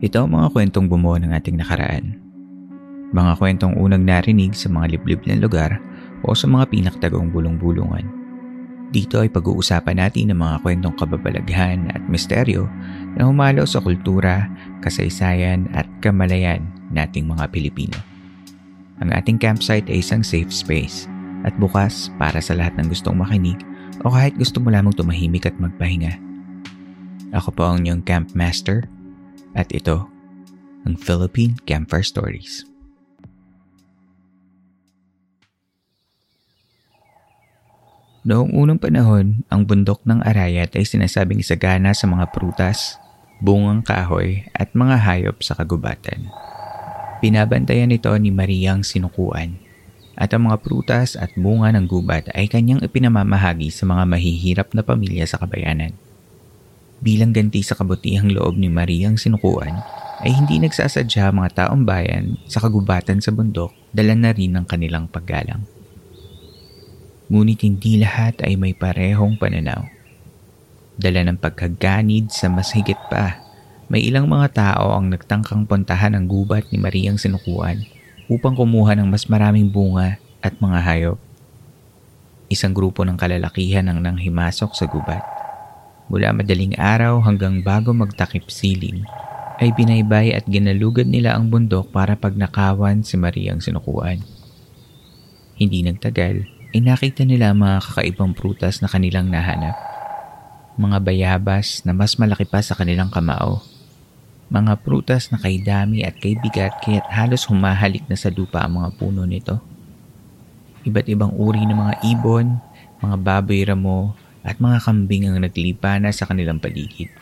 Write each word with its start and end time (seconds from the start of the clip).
Ito 0.00 0.24
ang 0.24 0.32
mga 0.32 0.56
kwentong 0.56 0.88
bumuo 0.88 1.20
ng 1.20 1.28
ating 1.28 1.60
nakaraan. 1.60 2.16
Mga 3.12 3.32
kwentong 3.36 3.76
unang 3.76 4.00
narinig 4.00 4.56
sa 4.56 4.72
mga 4.72 4.96
liblib 4.96 5.20
ng 5.28 5.44
lugar 5.44 5.76
o 6.24 6.32
sa 6.32 6.48
mga 6.48 6.72
pinaktagong 6.72 7.28
bulong-bulungan. 7.28 8.08
Dito 8.96 9.20
ay 9.20 9.28
pag-uusapan 9.28 10.00
natin 10.00 10.32
ng 10.32 10.40
mga 10.40 10.56
kwentong 10.64 10.96
kababalaghan 10.96 11.92
at 11.92 12.00
misteryo 12.08 12.64
na 13.12 13.28
humalo 13.28 13.68
sa 13.68 13.76
kultura, 13.84 14.48
kasaysayan 14.80 15.68
at 15.76 15.84
kamalayan 16.00 16.64
nating 16.88 17.28
mga 17.28 17.52
Pilipino. 17.52 18.00
Ang 19.04 19.12
ating 19.12 19.36
campsite 19.36 19.84
ay 19.92 20.00
isang 20.00 20.24
safe 20.24 20.48
space 20.48 21.04
at 21.44 21.52
bukas 21.60 22.08
para 22.16 22.40
sa 22.40 22.56
lahat 22.56 22.72
ng 22.80 22.88
gustong 22.88 23.20
makinig 23.20 23.60
o 24.00 24.08
kahit 24.08 24.32
gusto 24.40 24.64
mo 24.64 24.72
lamang 24.72 24.96
tumahimik 24.96 25.44
at 25.44 25.56
magpahinga. 25.60 26.16
Ako 27.36 27.52
po 27.52 27.68
ang 27.68 27.84
inyong 27.84 28.00
camp 28.00 28.32
master 28.32 28.88
at 29.54 29.70
ito 29.74 30.06
ang 30.84 30.94
Philippine 30.96 31.58
Campfire 31.68 32.06
Stories. 32.06 32.64
Noong 38.20 38.52
unang 38.52 38.76
panahon, 38.76 39.48
ang 39.48 39.64
bundok 39.64 40.04
ng 40.04 40.20
Arayat 40.20 40.76
ay 40.76 40.84
sinasabing 40.84 41.40
sagana 41.40 41.96
sa 41.96 42.04
mga 42.04 42.28
prutas, 42.28 43.00
bungang 43.40 43.80
kahoy 43.80 44.44
at 44.52 44.76
mga 44.76 45.00
hayop 45.00 45.40
sa 45.40 45.56
kagubatan. 45.56 46.28
Pinabantayan 47.24 47.88
ito 47.88 48.12
ni 48.20 48.28
Mariang 48.28 48.84
Sinukuan 48.84 49.56
at 50.20 50.36
ang 50.36 50.52
mga 50.52 50.60
prutas 50.60 51.16
at 51.16 51.32
bunga 51.32 51.72
ng 51.72 51.88
gubat 51.88 52.28
ay 52.36 52.44
kanyang 52.44 52.84
ipinamamahagi 52.84 53.72
sa 53.72 53.88
mga 53.88 54.04
mahihirap 54.04 54.68
na 54.76 54.84
pamilya 54.84 55.24
sa 55.24 55.40
kabayanan. 55.40 55.96
Bilang 57.00 57.32
ganti 57.32 57.64
sa 57.64 57.72
kabutihang 57.72 58.28
loob 58.28 58.60
ni 58.60 58.68
Mariang 58.68 59.16
Sinukuan, 59.16 59.80
ay 60.20 60.36
hindi 60.36 60.60
nagsasadya 60.60 61.32
ang 61.32 61.40
mga 61.40 61.64
taong 61.64 61.88
bayan 61.88 62.36
sa 62.44 62.60
kagubatan 62.60 63.24
sa 63.24 63.32
bundok 63.32 63.72
dala 63.88 64.12
na 64.12 64.36
rin 64.36 64.52
ng 64.52 64.68
kanilang 64.68 65.08
paggalang. 65.08 65.64
Ngunit 67.32 67.64
hindi 67.64 68.04
lahat 68.04 68.44
ay 68.44 68.60
may 68.60 68.76
parehong 68.76 69.40
pananaw. 69.40 69.88
Dala 71.00 71.24
ng 71.24 71.40
pagkaganid 71.40 72.28
sa 72.28 72.52
mas 72.52 72.68
higit 72.76 72.98
pa, 73.08 73.40
may 73.88 74.04
ilang 74.04 74.28
mga 74.28 74.52
tao 74.52 74.92
ang 74.92 75.08
nagtangkang 75.08 75.64
puntahan 75.64 76.12
ang 76.12 76.28
gubat 76.28 76.68
ni 76.68 76.76
Mariang 76.76 77.16
Sinukuan 77.16 77.80
upang 78.28 78.52
kumuha 78.52 78.92
ng 79.00 79.08
mas 79.08 79.24
maraming 79.24 79.72
bunga 79.72 80.20
at 80.44 80.52
mga 80.60 80.78
hayop. 80.84 81.18
Isang 82.52 82.76
grupo 82.76 83.08
ng 83.08 83.16
kalalakihan 83.16 83.88
ang 83.88 84.04
nanghimasok 84.04 84.76
sa 84.76 84.84
gubat. 84.84 85.39
Mula 86.10 86.34
madaling 86.34 86.74
araw 86.74 87.22
hanggang 87.22 87.62
bago 87.62 87.94
magtakip 87.94 88.50
silim, 88.50 89.06
ay 89.62 89.70
binaybay 89.70 90.34
at 90.34 90.42
ginalugad 90.50 91.06
nila 91.06 91.38
ang 91.38 91.46
bundok 91.46 91.94
para 91.94 92.18
pagnakawan 92.18 93.06
si 93.06 93.14
Mariang 93.14 93.62
Sinukuan. 93.62 94.18
Hindi 95.54 95.86
nagtagal, 95.86 96.50
ay 96.74 96.80
nakita 96.82 97.22
nila 97.22 97.54
mga 97.54 97.78
kakaibang 97.78 98.34
prutas 98.34 98.82
na 98.82 98.90
kanilang 98.90 99.30
nahanap. 99.30 99.78
Mga 100.74 100.98
bayabas 100.98 101.86
na 101.86 101.94
mas 101.94 102.18
malaki 102.18 102.42
pa 102.42 102.58
sa 102.58 102.74
kanilang 102.74 103.14
kamao. 103.14 103.62
Mga 104.50 104.82
prutas 104.82 105.30
na 105.30 105.38
kay 105.38 105.62
dami 105.62 106.02
at 106.02 106.18
kay 106.18 106.34
bigat 106.34 106.82
kaya't 106.82 107.06
halos 107.06 107.46
humahalik 107.46 108.02
na 108.10 108.18
sa 108.18 108.34
lupa 108.34 108.66
ang 108.66 108.82
mga 108.82 108.98
puno 108.98 109.22
nito. 109.22 109.62
Iba't 110.82 111.06
ibang 111.06 111.30
uri 111.38 111.62
ng 111.62 111.78
mga 111.78 111.94
ibon, 112.02 112.58
mga 112.98 113.16
baboy 113.22 113.62
ramo 113.62 114.18
at 114.40 114.56
mga 114.56 114.78
kambing 114.80 115.28
ang 115.28 115.40
naglipana 115.40 116.08
sa 116.12 116.24
kanilang 116.24 116.60
paligid. 116.60 117.12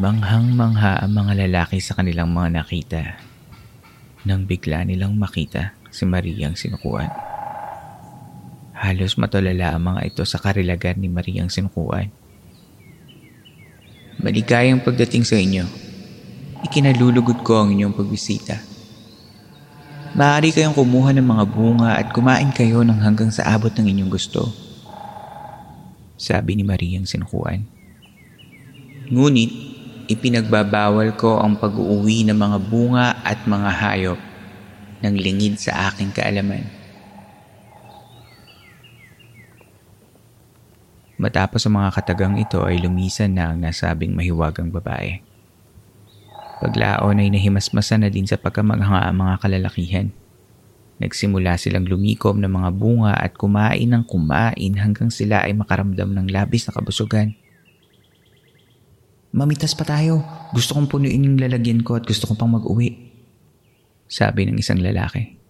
Manghang-mangha 0.00 1.04
ang 1.04 1.12
mga 1.12 1.44
lalaki 1.44 1.76
sa 1.76 1.92
kanilang 1.92 2.32
mga 2.32 2.64
nakita. 2.64 3.20
Nang 4.24 4.48
bigla 4.48 4.88
nilang 4.88 5.20
makita 5.20 5.76
si 5.92 6.08
Mariang 6.08 6.56
sinukuan. 6.56 7.12
Halos 8.72 9.20
matulala 9.20 9.76
ang 9.76 9.92
mga 9.92 10.00
ito 10.08 10.22
sa 10.24 10.40
karilagan 10.40 10.96
ni 10.96 11.12
Mariang 11.12 11.52
sinukuan. 11.52 12.08
Maligayang 14.16 14.80
pagdating 14.80 15.28
sa 15.28 15.36
inyo. 15.36 15.68
Ikinalulugod 16.64 17.44
ko 17.44 17.60
ang 17.60 17.76
inyong 17.76 17.92
pagbisita. 17.92 18.64
Maaari 20.16 20.56
kayong 20.56 20.72
kumuha 20.72 21.12
ng 21.12 21.26
mga 21.26 21.44
bunga 21.52 21.90
at 22.00 22.08
kumain 22.16 22.48
kayo 22.48 22.80
ng 22.80 22.96
hanggang 22.96 23.28
sa 23.28 23.44
abot 23.52 23.72
ng 23.72 23.92
inyong 23.92 24.08
gusto. 24.08 24.71
Sabi 26.22 26.54
ni 26.54 26.62
Mariang 26.62 27.02
sinukuan. 27.02 27.66
Ngunit, 29.10 29.50
ipinagbabawal 30.06 31.18
ko 31.18 31.42
ang 31.42 31.58
pag-uwi 31.58 32.22
ng 32.30 32.38
mga 32.38 32.58
bunga 32.62 33.18
at 33.26 33.42
mga 33.42 33.70
hayop 33.74 34.20
ng 35.02 35.14
lingid 35.18 35.58
sa 35.58 35.90
aking 35.90 36.14
kaalaman. 36.14 36.62
Matapos 41.18 41.66
ang 41.66 41.82
mga 41.82 41.90
katagang 41.90 42.38
ito 42.38 42.62
ay 42.62 42.78
lumisan 42.78 43.34
na 43.34 43.50
ang 43.50 43.58
nasabing 43.58 44.14
mahiwagang 44.14 44.70
babae. 44.70 45.18
Paglaon 46.62 47.18
ay 47.18 47.34
nahimasmasan 47.34 48.06
na 48.06 48.10
din 48.10 48.30
sa 48.30 48.38
pagkamangha 48.38 49.10
ang 49.10 49.18
mga 49.18 49.42
kalalakihan. 49.42 50.14
Nagsimula 51.02 51.58
silang 51.58 51.82
lumikom 51.82 52.38
ng 52.38 52.52
mga 52.62 52.70
bunga 52.78 53.12
at 53.18 53.34
kumain 53.34 53.90
ng 53.90 54.06
kumain 54.06 54.72
hanggang 54.78 55.10
sila 55.10 55.42
ay 55.42 55.50
makaramdam 55.50 56.14
ng 56.14 56.30
labis 56.30 56.70
na 56.70 56.78
kabusugan. 56.78 57.34
Mamitas 59.34 59.74
pa 59.74 59.82
tayo. 59.82 60.22
Gusto 60.54 60.78
kong 60.78 60.86
punuin 60.86 61.26
yung 61.26 61.42
lalagyan 61.42 61.82
ko 61.82 61.98
at 61.98 62.06
gusto 62.06 62.30
kong 62.30 62.38
pang 62.38 62.54
mag-uwi. 62.54 63.10
Sabi 64.06 64.46
ng 64.46 64.62
isang 64.62 64.78
lalaki. 64.78 65.42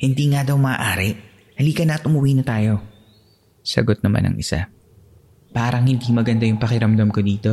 Hindi 0.00 0.32
nga 0.32 0.48
daw 0.48 0.56
maaari. 0.56 1.12
Halika 1.60 1.84
na 1.84 2.00
at 2.00 2.06
umuwi 2.08 2.40
na 2.40 2.44
tayo. 2.48 2.80
Sagot 3.60 4.00
naman 4.00 4.32
ng 4.32 4.40
isa. 4.40 4.72
Parang 5.52 5.84
hindi 5.84 6.08
maganda 6.08 6.48
yung 6.48 6.62
pakiramdam 6.62 7.12
ko 7.12 7.20
dito. 7.20 7.52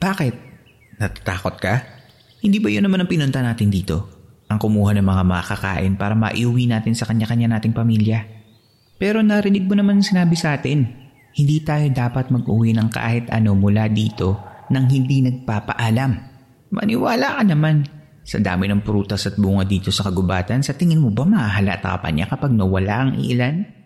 Bakit? 0.00 0.34
Natatakot 0.96 1.60
ka? 1.60 1.74
Hindi 2.40 2.56
ba 2.56 2.72
yun 2.72 2.88
naman 2.88 3.04
ang 3.04 3.10
pinunta 3.10 3.44
natin 3.44 3.68
dito? 3.68 4.19
Ang 4.50 4.58
kumuha 4.58 4.98
ng 4.98 5.06
mga 5.06 5.22
makakain 5.22 5.94
para 5.94 6.18
maiuwi 6.18 6.66
natin 6.66 6.98
sa 6.98 7.06
kanya-kanya 7.06 7.54
nating 7.54 7.70
pamilya. 7.70 8.26
Pero 8.98 9.22
narinig 9.22 9.64
mo 9.70 9.78
naman 9.78 10.02
sinabi 10.02 10.34
sa 10.34 10.58
atin, 10.58 10.90
hindi 11.38 11.62
tayo 11.62 11.86
dapat 11.94 12.34
mag-uwi 12.34 12.74
ng 12.74 12.90
kahit 12.90 13.30
ano 13.30 13.54
mula 13.54 13.86
dito 13.86 14.42
nang 14.74 14.90
hindi 14.90 15.22
nagpapaalam. 15.22 16.12
Maniwala 16.74 17.38
ka 17.38 17.42
naman. 17.46 17.86
Sa 18.20 18.36
dami 18.36 18.68
ng 18.68 18.84
prutas 18.84 19.24
at 19.26 19.40
bunga 19.40 19.64
dito 19.64 19.88
sa 19.88 20.06
kagubatan, 20.06 20.60
sa 20.60 20.76
tingin 20.76 21.00
mo 21.00 21.08
ba 21.08 21.24
mahahalata 21.24 21.98
pa 21.98 22.10
niya 22.12 22.28
kapag 22.28 22.52
nawala 22.52 23.08
ang 23.08 23.12
ilan? 23.16 23.79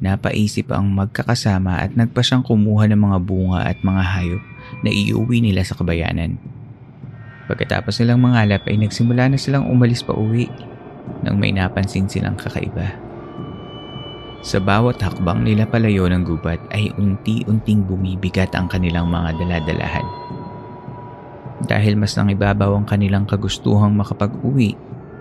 Napaisip 0.00 0.72
ang 0.72 0.88
magkakasama 0.96 1.76
at 1.84 1.92
nagpa 1.92 2.24
siyang 2.24 2.40
kumuha 2.40 2.88
ng 2.88 3.00
mga 3.04 3.18
bunga 3.20 3.68
at 3.68 3.84
mga 3.84 4.00
hayop 4.00 4.42
na 4.80 4.88
iuwi 4.88 5.44
nila 5.44 5.60
sa 5.60 5.76
kabayanan. 5.76 6.40
Pagkatapos 7.44 8.00
nilang 8.00 8.24
mangalap 8.24 8.64
ay 8.64 8.80
nagsimula 8.80 9.28
na 9.28 9.36
silang 9.36 9.68
umalis 9.68 10.00
pa 10.00 10.16
uwi 10.16 10.48
nang 11.20 11.36
may 11.36 11.52
napansin 11.52 12.08
silang 12.08 12.38
kakaiba. 12.40 12.96
Sa 14.40 14.56
bawat 14.56 15.04
hakbang 15.04 15.44
nila 15.44 15.68
palayo 15.68 16.08
ng 16.08 16.24
gubat 16.24 16.56
ay 16.72 16.88
unti-unting 16.96 17.84
bumibigat 17.84 18.56
ang 18.56 18.72
kanilang 18.72 19.04
mga 19.12 19.36
daladalahan. 19.36 20.06
Dahil 21.60 21.92
mas 22.00 22.16
nangibabaw 22.16 22.72
ang 22.72 22.88
kanilang 22.88 23.28
kagustuhang 23.28 23.92
makapag-uwi, 23.92 24.72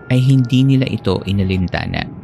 ay 0.08 0.24
hindi 0.24 0.64
nila 0.64 0.88
ito 0.88 1.20
inalintana. 1.28 2.19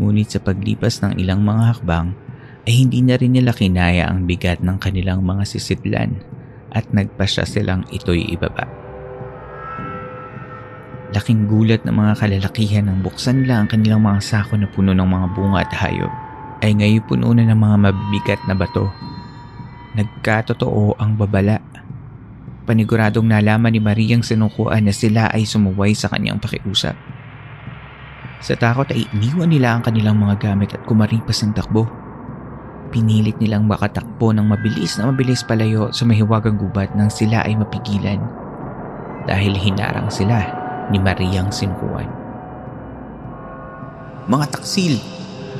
Ngunit 0.00 0.32
sa 0.32 0.40
paglipas 0.40 1.04
ng 1.04 1.20
ilang 1.20 1.44
mga 1.44 1.62
hakbang, 1.76 2.16
ay 2.64 2.72
hindi 2.86 3.02
na 3.02 3.18
rin 3.18 3.34
nila 3.34 3.50
kinaya 3.50 4.06
ang 4.06 4.24
bigat 4.24 4.62
ng 4.62 4.78
kanilang 4.78 5.26
mga 5.26 5.42
sisitlan 5.44 6.22
at 6.72 6.86
nagpasya 6.94 7.44
silang 7.44 7.82
ito'y 7.90 8.32
ibaba. 8.32 8.64
Laking 11.12 11.44
gulat 11.44 11.84
ng 11.84 11.92
mga 11.92 12.24
kalalakihan 12.24 12.88
nang 12.88 13.04
buksan 13.04 13.44
nila 13.44 13.60
ang 13.60 13.68
kanilang 13.68 14.00
mga 14.00 14.24
sako 14.24 14.56
na 14.56 14.70
puno 14.70 14.96
ng 14.96 15.04
mga 15.04 15.26
bunga 15.36 15.60
at 15.60 15.72
hayop 15.76 16.12
ay 16.62 16.72
ngayon 16.78 17.04
puno 17.04 17.34
na 17.34 17.44
ng 17.44 17.58
mga 17.58 17.76
mabibigat 17.90 18.40
na 18.46 18.54
bato. 18.54 18.88
Nagkatotoo 19.98 20.96
ang 20.96 21.18
babala. 21.18 21.60
Paniguradong 22.64 23.26
nalaman 23.26 23.74
ni 23.74 23.82
Mariang 23.82 24.22
sinukuan 24.22 24.86
na 24.86 24.94
sila 24.94 25.28
ay 25.34 25.42
sumuway 25.42 25.92
sa 25.92 26.06
kanyang 26.08 26.38
pakiusap. 26.38 26.94
Sa 28.42 28.58
takot 28.58 28.90
ay 28.90 29.06
iniwan 29.14 29.54
nila 29.54 29.78
ang 29.78 29.86
kanilang 29.86 30.18
mga 30.18 30.42
gamit 30.42 30.74
at 30.74 30.82
kumaripas 30.82 31.46
ng 31.46 31.54
takbo. 31.54 31.86
Pinilit 32.90 33.38
nilang 33.38 33.70
makatakbo 33.70 34.34
ng 34.34 34.42
mabilis 34.42 34.98
na 34.98 35.06
mabilis 35.06 35.46
palayo 35.46 35.94
sa 35.94 36.02
mahiwagang 36.02 36.58
gubat 36.58 36.90
nang 36.98 37.06
sila 37.06 37.46
ay 37.46 37.54
mapigilan. 37.54 38.18
Dahil 39.30 39.54
hinarang 39.54 40.10
sila 40.10 40.42
ni 40.90 40.98
Mariang 40.98 41.54
Sinukuan. 41.54 42.10
Mga 44.26 44.46
taksil, 44.58 44.98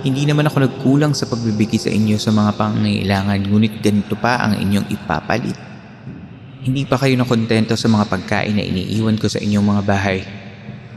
hindi 0.02 0.26
naman 0.26 0.50
ako 0.50 0.66
nagkulang 0.66 1.14
sa 1.14 1.30
pagbibigay 1.30 1.78
sa 1.78 1.94
inyo 1.94 2.18
sa 2.18 2.34
mga 2.34 2.58
pangangailangan 2.58 3.46
ngunit 3.46 3.78
ganito 3.78 4.18
pa 4.18 4.42
ang 4.42 4.58
inyong 4.58 4.90
ipapalit. 4.90 5.54
Hindi 6.66 6.82
pa 6.82 6.98
kayo 6.98 7.14
nakontento 7.14 7.78
sa 7.78 7.86
mga 7.86 8.10
pagkain 8.10 8.58
na 8.58 8.66
iniiwan 8.66 9.14
ko 9.22 9.30
sa 9.30 9.38
inyong 9.38 9.66
mga 9.66 9.82
bahay. 9.86 10.41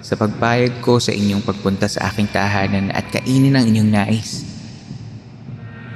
Sa 0.06 0.14
pagpayag 0.14 0.86
ko 0.86 1.02
sa 1.02 1.10
inyong 1.10 1.42
pagpunta 1.42 1.90
sa 1.90 2.14
aking 2.14 2.30
tahanan 2.30 2.94
at 2.94 3.10
kainin 3.10 3.58
ang 3.58 3.66
inyong 3.66 3.90
nais. 3.90 4.46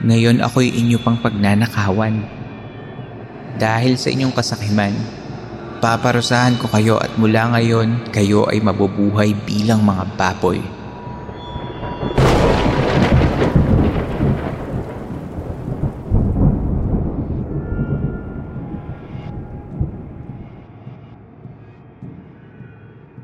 Ngayon 0.01 0.41
ako'y 0.41 0.73
inyo 0.81 0.97
pang 1.06 1.21
pagnanakawan. 1.21 2.25
Dahil 3.61 4.01
sa 4.01 4.09
inyong 4.09 4.33
kasakiman, 4.33 4.97
Paparusahan 5.79 6.59
ko 6.59 6.67
kayo 6.67 7.00
at 7.00 7.15
mula 7.15 7.56
ngayon, 7.56 8.11
kayo 8.11 8.44
ay 8.51 8.59
mabubuhay 8.59 9.31
bilang 9.47 9.79
mga 9.79 10.11
baboy. 10.19 10.59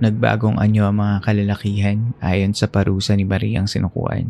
Nagbagong 0.06 0.62
anyo 0.62 0.86
ang 0.86 1.02
mga 1.02 1.26
kalalakihan 1.26 2.14
ayon 2.22 2.54
sa 2.54 2.70
parusa 2.70 3.18
ni 3.18 3.26
Mariang 3.26 3.66
sinukuan. 3.66 4.30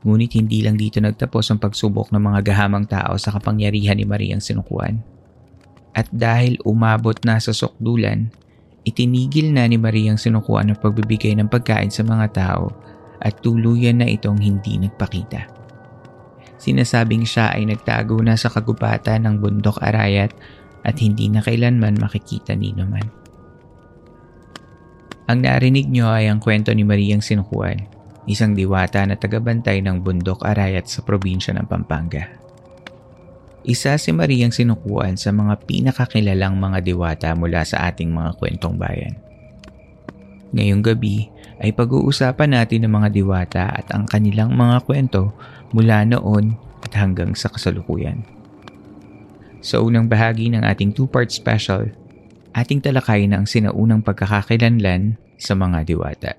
Ngunit 0.00 0.32
hindi 0.32 0.64
lang 0.64 0.80
dito 0.80 0.96
nagtapos 0.96 1.52
ang 1.52 1.60
pagsubok 1.60 2.08
ng 2.08 2.24
mga 2.24 2.40
gahamang 2.40 2.88
tao 2.88 3.20
sa 3.20 3.36
kapangyarihan 3.36 4.00
ni 4.00 4.08
Mariang 4.08 4.40
Sinukuan. 4.40 5.04
At 5.92 6.08
dahil 6.08 6.56
umabot 6.64 7.20
na 7.20 7.36
sa 7.36 7.52
sukdulan, 7.52 8.32
itinigil 8.88 9.52
na 9.52 9.68
ni 9.68 9.76
Mariang 9.76 10.16
Sinukuan 10.16 10.72
ang 10.72 10.80
pagbibigay 10.80 11.36
ng 11.36 11.52
pagkain 11.52 11.92
sa 11.92 12.00
mga 12.00 12.26
tao 12.32 12.72
at 13.20 13.44
tuluyan 13.44 14.00
na 14.00 14.08
itong 14.08 14.40
hindi 14.40 14.80
nagpakita. 14.80 15.46
Sinasabing 16.60 17.24
siya 17.24 17.56
ay 17.56 17.68
nagtago 17.68 18.20
na 18.20 18.36
sa 18.36 18.52
kagubatan 18.52 19.24
ng 19.24 19.40
bundok 19.40 19.80
arayat 19.80 20.32
at 20.84 20.96
hindi 21.00 21.28
na 21.28 21.40
kailanman 21.40 22.00
makikita 22.00 22.52
ni 22.56 22.72
naman. 22.72 23.04
Ang 25.30 25.46
narinig 25.46 25.88
niyo 25.88 26.10
ay 26.10 26.26
ang 26.26 26.42
kwento 26.42 26.74
ni 26.74 26.82
Mariang 26.82 27.22
Sinukuan 27.22 28.00
isang 28.30 28.52
diwata 28.52 29.02
na 29.02 29.18
tagabantay 29.18 29.80
ng 29.80 30.06
bundok 30.06 30.46
arayat 30.46 30.86
sa 30.86 31.00
probinsya 31.00 31.56
ng 31.56 31.66
Pampanga. 31.66 32.30
Isa 33.66 33.98
si 34.00 34.14
Mariang 34.14 34.54
sinukuan 34.54 35.20
sa 35.20 35.34
mga 35.34 35.66
pinakakilalang 35.68 36.56
mga 36.56 36.78
diwata 36.80 37.28
mula 37.36 37.66
sa 37.66 37.90
ating 37.92 38.08
mga 38.08 38.38
kwentong 38.40 38.78
bayan. 38.80 39.18
Ngayong 40.50 40.82
gabi 40.82 41.30
ay 41.62 41.70
pag-uusapan 41.70 42.58
natin 42.58 42.86
ng 42.86 42.92
mga 42.92 43.08
diwata 43.14 43.64
at 43.70 43.86
ang 43.94 44.08
kanilang 44.08 44.50
mga 44.56 44.82
kwento 44.82 45.30
mula 45.70 46.02
noon 46.02 46.58
at 46.82 46.90
hanggang 46.98 47.38
sa 47.38 47.46
kasalukuyan. 47.52 48.26
Sa 49.60 49.78
unang 49.84 50.08
bahagi 50.08 50.50
ng 50.50 50.64
ating 50.64 50.96
two-part 50.96 51.30
special, 51.30 51.92
ating 52.56 52.82
talakayin 52.82 53.36
ang 53.36 53.44
sinaunang 53.46 54.02
pagkakakilanlan 54.02 55.20
sa 55.38 55.54
mga 55.54 55.86
diwata. 55.86 56.32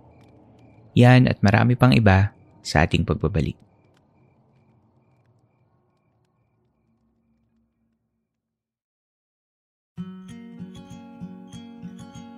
Yan 0.98 1.32
at 1.32 1.40
marami 1.40 1.80
pang 1.80 1.96
iba 1.96 2.36
sa 2.60 2.84
ating 2.84 3.08
pagbabalik. 3.08 3.56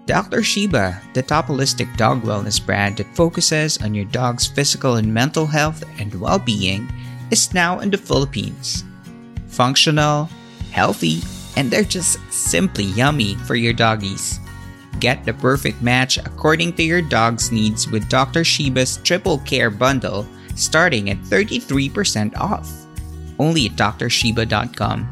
Dr. 0.06 0.44
Sheba, 0.44 1.00
the 1.14 1.24
top 1.24 1.48
holistic 1.48 1.96
dog 1.96 2.24
wellness 2.24 2.64
brand 2.64 2.98
that 2.98 3.16
focuses 3.16 3.78
on 3.80 3.96
your 3.96 4.06
dog's 4.06 4.48
physical 4.48 4.96
and 4.96 5.14
mental 5.14 5.46
health 5.46 5.84
and 6.00 6.14
well 6.20 6.40
being, 6.40 6.92
is 7.32 7.54
now 7.54 7.80
in 7.80 7.90
the 7.90 7.98
Philippines. 7.98 8.84
Functional, 9.48 10.30
healthy, 10.72 11.22
and 11.56 11.72
they're 11.72 11.88
just 11.88 12.20
simply 12.32 12.84
yummy 12.84 13.36
for 13.48 13.56
your 13.56 13.74
doggies. 13.74 14.40
Get 15.00 15.24
the 15.24 15.34
perfect 15.34 15.82
match 15.82 16.18
according 16.18 16.74
to 16.74 16.84
your 16.84 17.02
dog's 17.02 17.52
needs 17.52 17.88
with 17.88 18.10
Dr. 18.10 18.44
Sheba's 18.44 18.98
Triple 18.98 19.40
Care 19.40 19.70
Bundle 19.70 20.28
starting 20.56 21.10
at 21.10 21.18
33% 21.24 22.38
off. 22.38 22.70
Only 23.40 23.68
at 23.68 23.74
drsheba.com. 23.74 25.10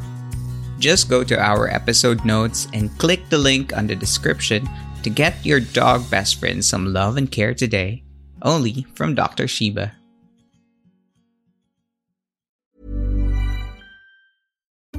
Just 0.80 1.10
go 1.10 1.24
to 1.24 1.38
our 1.38 1.70
episode 1.70 2.26
notes 2.26 2.68
and 2.74 2.96
click 2.98 3.30
the 3.30 3.38
link 3.38 3.76
on 3.76 3.86
the 3.86 3.96
description 3.96 4.68
to 5.04 5.10
get 5.10 5.46
your 5.46 5.60
dog 5.60 6.10
best 6.10 6.40
friend 6.40 6.64
some 6.64 6.94
love 6.94 7.18
and 7.18 7.32
care 7.32 7.54
today. 7.54 8.04
Only 8.42 8.86
from 8.96 9.16
Dr. 9.16 9.48
Sheba. 9.48 9.94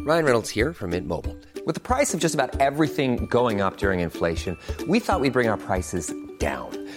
Ryan 0.05 0.25
Reynolds 0.25 0.51
here 0.51 0.73
from 0.73 0.91
Mint 0.91 1.07
Mobile. 1.07 1.37
With 1.65 1.77
the 1.77 1.81
price 1.81 2.13
of 2.13 2.19
just 2.19 2.35
about 2.35 2.61
everything 2.61 3.27
going 3.27 3.61
up 3.61 3.77
during 3.77 4.01
inflation, 4.01 4.59
we 4.89 4.99
thought 4.99 5.21
we'd 5.21 5.33
bring 5.33 5.49
our 5.49 5.57
prices 5.57 6.13
down. 6.39 6.82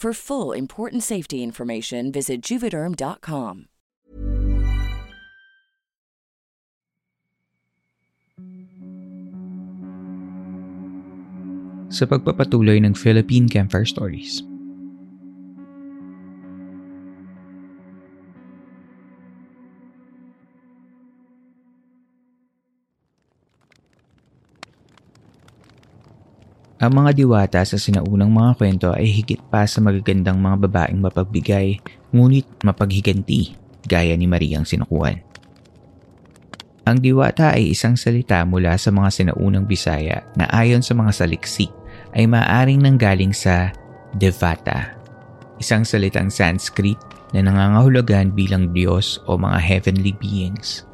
For 0.00 0.16
full 0.16 0.56
important 0.56 1.04
safety 1.04 1.44
information, 1.44 2.08
visit 2.08 2.40
juvederm.com. 2.40 3.68
Sa 11.92 12.08
pagpapatuloy 12.08 12.80
ng 12.80 12.96
Philippine 12.96 13.44
Campfire 13.44 13.84
Stories. 13.84 14.40
Ang 26.80 26.96
mga 26.96 27.12
diwata 27.12 27.60
sa 27.60 27.76
sinaunang 27.76 28.32
mga 28.32 28.50
kwento 28.56 28.88
ay 28.96 29.04
higit 29.04 29.36
pa 29.52 29.68
sa 29.68 29.84
magagandang 29.84 30.40
mga 30.40 30.64
babaeng 30.64 30.96
mapagbigay, 31.04 31.76
ngunit 32.08 32.48
mapaghiganti, 32.64 33.52
gaya 33.84 34.16
ni 34.16 34.24
Mariang 34.24 34.64
sinukuhan. 34.64 35.20
Ang 36.88 37.04
diwata 37.04 37.52
ay 37.52 37.76
isang 37.76 38.00
salita 38.00 38.40
mula 38.48 38.80
sa 38.80 38.88
mga 38.88 39.12
sinaunang 39.12 39.68
Bisaya 39.68 40.24
na 40.32 40.48
ayon 40.48 40.80
sa 40.80 40.96
mga 40.96 41.12
saliksik 41.20 41.68
ay 42.16 42.24
maaring 42.24 42.80
nanggaling 42.80 43.36
sa 43.36 43.76
devata, 44.16 44.96
isang 45.60 45.84
salitang 45.84 46.32
Sanskrit 46.32 46.96
na 47.36 47.44
nangangahulugan 47.44 48.32
bilang 48.32 48.72
Diyos 48.72 49.20
o 49.28 49.36
mga 49.36 49.60
heavenly 49.60 50.16
beings. 50.16 50.88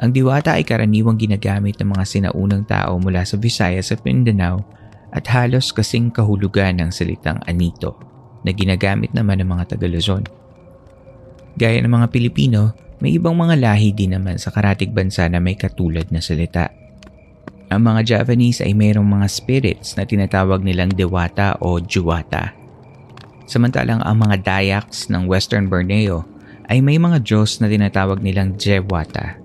Ang 0.00 0.16
diwata 0.16 0.56
ay 0.56 0.64
karaniwang 0.64 1.20
ginagamit 1.20 1.76
ng 1.76 1.92
mga 1.92 2.04
sinaunang 2.08 2.64
tao 2.64 2.96
mula 2.96 3.28
sa 3.28 3.36
Visayas 3.36 3.92
at 3.92 4.00
Mindanao 4.08 4.64
at 5.12 5.28
halos 5.28 5.68
kasing 5.68 6.08
kahulugan 6.08 6.80
ng 6.80 6.88
salitang 6.88 7.36
anito 7.44 8.00
na 8.40 8.56
ginagamit 8.56 9.12
naman 9.12 9.44
ng 9.44 9.48
mga 9.52 9.76
taga 9.76 9.84
Luzon. 9.84 10.24
Gaya 11.60 11.84
ng 11.84 11.92
mga 11.92 12.08
Pilipino, 12.08 12.72
may 13.04 13.20
ibang 13.20 13.36
mga 13.36 13.60
lahi 13.60 13.92
din 13.92 14.16
naman 14.16 14.40
sa 14.40 14.48
karatig 14.48 14.96
bansa 14.96 15.28
na 15.28 15.36
may 15.36 15.52
katulad 15.52 16.08
na 16.08 16.24
salita. 16.24 16.72
Ang 17.68 17.92
mga 17.92 18.00
Javanese 18.04 18.64
ay 18.64 18.72
mayroong 18.72 19.04
mga 19.04 19.28
spirits 19.28 19.96
na 20.00 20.08
tinatawag 20.08 20.64
nilang 20.64 20.92
Dewata 20.92 21.60
o 21.60 21.76
Juwata. 21.80 22.56
Samantalang 23.44 24.00
ang 24.00 24.16
mga 24.16 24.40
Dayaks 24.40 25.12
ng 25.12 25.28
Western 25.28 25.68
Borneo 25.68 26.24
ay 26.72 26.80
may 26.80 26.96
mga 26.96 27.20
Diyos 27.20 27.60
na 27.60 27.68
tinatawag 27.68 28.24
nilang 28.24 28.56
Jewata 28.56 29.41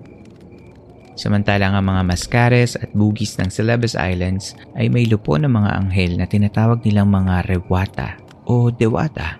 Samantalang 1.18 1.74
ang 1.74 1.82
mga 1.82 2.06
Mascares 2.06 2.78
at 2.78 2.94
Bugis 2.94 3.34
ng 3.42 3.50
Celebes 3.50 3.98
Islands 3.98 4.54
ay 4.78 4.86
may 4.86 5.02
lupo 5.02 5.34
ng 5.34 5.50
mga 5.50 5.70
anghel 5.74 6.14
na 6.14 6.30
tinatawag 6.30 6.78
nilang 6.86 7.10
mga 7.10 7.42
Rewata 7.50 8.14
o 8.46 8.70
Dewata. 8.70 9.34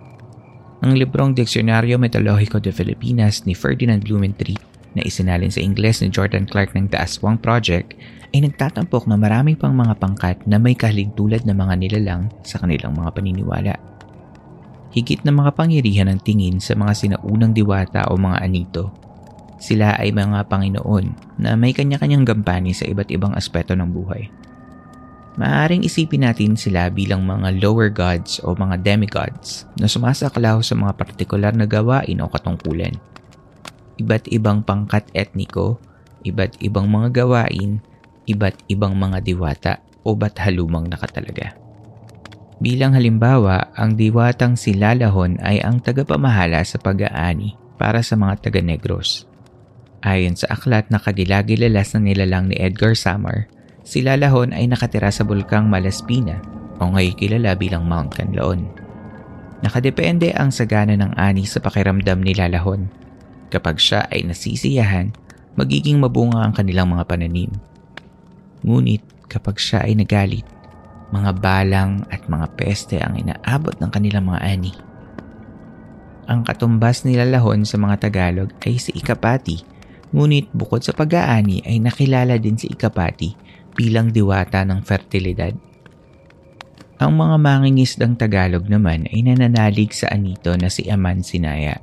Ang 0.82 0.98
librong 0.98 1.38
Diksyonaryo 1.38 1.94
Mitologiko 2.02 2.58
de 2.58 2.74
Filipinas 2.74 3.46
ni 3.46 3.54
Ferdinand 3.54 4.02
Blumentritt 4.02 4.58
na 4.98 5.06
isinalin 5.06 5.54
sa 5.54 5.62
Ingles 5.62 6.02
ni 6.02 6.10
Jordan 6.10 6.50
Clark 6.50 6.74
ng 6.74 6.90
The 6.90 6.98
Aswang 6.98 7.38
Project 7.38 7.94
ay 8.34 8.42
nagtatampok 8.42 9.06
na 9.06 9.14
marami 9.14 9.54
pang 9.54 9.70
mga 9.70 10.02
pangkat 10.02 10.36
na 10.50 10.58
may 10.58 10.74
kaligtulad 10.74 11.46
na 11.46 11.54
mga 11.54 11.78
nilalang 11.78 12.26
sa 12.42 12.58
kanilang 12.58 12.98
mga 12.98 13.14
paniniwala. 13.14 13.74
Higit 14.90 15.22
na 15.22 15.30
mga 15.30 15.54
pangyarihan 15.54 16.10
ng 16.10 16.26
tingin 16.26 16.58
sa 16.58 16.74
mga 16.74 16.90
sinaunang 16.90 17.54
diwata 17.54 18.10
o 18.10 18.18
mga 18.18 18.42
anito 18.42 19.07
sila 19.58 19.98
ay 19.98 20.14
mga 20.14 20.46
Panginoon 20.46 21.36
na 21.42 21.58
may 21.58 21.74
kanya-kanyang 21.74 22.22
gampani 22.22 22.70
sa 22.70 22.86
iba't 22.86 23.10
ibang 23.10 23.34
aspeto 23.34 23.74
ng 23.74 23.90
buhay. 23.90 24.30
Maaring 25.38 25.86
isipin 25.86 26.26
natin 26.26 26.58
sila 26.58 26.90
bilang 26.90 27.22
mga 27.22 27.62
lower 27.62 27.90
gods 27.94 28.42
o 28.42 28.58
mga 28.58 28.82
demigods 28.82 29.70
na 29.78 29.86
sumasaklaw 29.86 30.58
sa 30.66 30.74
mga 30.74 30.98
partikular 30.98 31.54
na 31.54 31.62
gawain 31.62 32.18
o 32.18 32.26
katungkulan. 32.26 32.94
Iba't 33.98 34.30
ibang 34.34 34.66
pangkat 34.66 35.06
etniko, 35.14 35.78
iba't 36.26 36.58
ibang 36.58 36.90
mga 36.90 37.22
gawain, 37.22 37.78
iba't 38.26 38.58
ibang 38.66 38.98
mga 38.98 39.18
diwata 39.22 39.72
o 40.02 40.14
bathalumang 40.18 40.90
nakatalaga. 40.90 41.54
Bilang 42.58 42.98
halimbawa, 42.98 43.70
ang 43.78 43.94
diwatang 43.94 44.58
si 44.58 44.74
Lalahon 44.74 45.38
ay 45.38 45.62
ang 45.62 45.78
tagapamahala 45.78 46.66
sa 46.66 46.82
pag-aani 46.82 47.54
para 47.78 48.02
sa 48.02 48.18
mga 48.18 48.50
taga-negros 48.50 49.27
Ayon 50.06 50.38
sa 50.38 50.54
aklat 50.54 50.86
na 50.94 51.02
kagilagilalas 51.02 51.90
na 51.98 52.06
nilalang 52.06 52.46
ni 52.46 52.54
Edgar 52.54 52.94
Samar, 52.94 53.50
si 53.82 53.98
Lalahon 53.98 54.54
ay 54.54 54.70
nakatira 54.70 55.10
sa 55.10 55.26
bulkang 55.26 55.66
Malaspina 55.66 56.38
o 56.78 56.94
ngayon 56.94 57.18
kilala 57.18 57.58
bilang 57.58 57.82
Mount 57.82 58.14
Canlaon. 58.14 58.70
Nakadepende 59.58 60.30
ang 60.38 60.54
sagana 60.54 60.94
ng 60.94 61.18
ani 61.18 61.42
sa 61.42 61.58
pakiramdam 61.58 62.22
ni 62.22 62.30
Lalahon. 62.30 62.86
Kapag 63.50 63.82
siya 63.82 64.06
ay 64.14 64.22
nasisiyahan, 64.22 65.10
magiging 65.58 65.98
mabunga 65.98 66.46
ang 66.46 66.54
kanilang 66.54 66.94
mga 66.94 67.02
pananim. 67.02 67.50
Ngunit 68.62 69.02
kapag 69.26 69.58
siya 69.58 69.82
ay 69.82 69.98
nagalit, 69.98 70.46
mga 71.10 71.42
balang 71.42 72.06
at 72.06 72.22
mga 72.30 72.46
peste 72.54 73.02
ang 73.02 73.18
inaabot 73.18 73.74
ng 73.82 73.90
kanilang 73.90 74.30
mga 74.30 74.46
ani. 74.46 74.72
Ang 76.30 76.46
katumbas 76.46 77.02
ni 77.02 77.18
Lalahon 77.18 77.66
sa 77.66 77.80
mga 77.82 78.06
Tagalog 78.06 78.54
ay 78.62 78.78
si 78.78 78.94
Ikapati 78.94 79.77
Ngunit 80.08 80.48
bukod 80.56 80.80
sa 80.80 80.96
pag-aani 80.96 81.68
ay 81.68 81.84
nakilala 81.84 82.40
din 82.40 82.56
si 82.56 82.68
Ikapati 82.72 83.36
bilang 83.76 84.08
diwata 84.08 84.64
ng 84.64 84.80
fertilidad. 84.80 85.52
Ang 86.98 87.14
mga 87.14 87.36
mangingisdang 87.38 88.18
Tagalog 88.18 88.66
naman 88.66 89.06
ay 89.06 89.22
nananalig 89.22 89.94
sa 89.94 90.10
anito 90.10 90.50
na 90.58 90.66
si 90.66 90.90
Aman 90.90 91.22
Sinaya. 91.22 91.78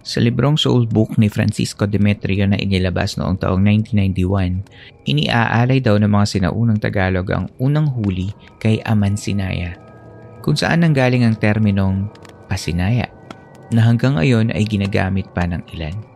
Sa 0.00 0.22
librong 0.22 0.56
soul 0.56 0.86
book 0.86 1.18
ni 1.18 1.26
Francisco 1.26 1.84
Demetrio 1.90 2.46
na 2.46 2.56
inilabas 2.56 3.18
noong 3.18 3.36
taong 3.42 3.60
1991, 3.66 5.10
iniaalay 5.10 5.82
daw 5.82 5.98
ng 5.98 6.08
mga 6.08 6.26
sinaunang 6.38 6.78
Tagalog 6.78 7.28
ang 7.34 7.50
unang 7.58 7.90
huli 7.90 8.30
kay 8.62 8.78
Aman 8.86 9.18
Sinaya, 9.18 9.76
kung 10.40 10.56
saan 10.56 10.86
nanggaling 10.86 11.26
ang 11.26 11.36
terminong 11.36 12.08
pasinaya 12.46 13.10
na 13.74 13.84
hanggang 13.84 14.16
ngayon 14.16 14.54
ay 14.54 14.64
ginagamit 14.64 15.26
pa 15.34 15.44
ng 15.50 15.66
ilan. 15.76 16.09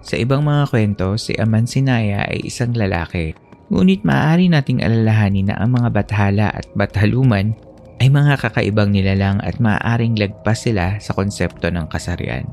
Sa 0.00 0.16
ibang 0.16 0.40
mga 0.40 0.72
kwento, 0.72 1.20
si 1.20 1.36
Aman 1.36 1.68
Sinaya 1.68 2.24
ay 2.24 2.48
isang 2.48 2.72
lalaki. 2.72 3.36
Ngunit 3.68 4.00
maaari 4.02 4.48
nating 4.48 4.80
alalahanin 4.80 5.52
na 5.52 5.60
ang 5.60 5.76
mga 5.76 5.88
bathala 5.92 6.48
at 6.50 6.66
bathaluman 6.72 7.52
ay 8.00 8.08
mga 8.08 8.40
kakaibang 8.40 8.90
nilalang 8.96 9.38
at 9.44 9.60
maaaring 9.60 10.16
lagpas 10.16 10.64
sila 10.64 10.96
sa 10.98 11.12
konsepto 11.12 11.68
ng 11.68 11.86
kasarian. 11.92 12.48